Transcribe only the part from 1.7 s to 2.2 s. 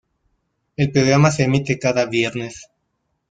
cada